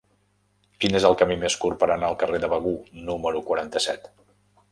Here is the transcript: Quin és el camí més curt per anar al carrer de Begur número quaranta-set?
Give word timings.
Quin 0.83 0.95
és 0.99 1.05
el 1.09 1.17
camí 1.21 1.35
més 1.43 1.57
curt 1.65 1.77
per 1.83 1.89
anar 1.97 2.09
al 2.09 2.17
carrer 2.23 2.41
de 2.45 2.49
Begur 2.55 2.73
número 3.11 3.45
quaranta-set? 3.51 4.09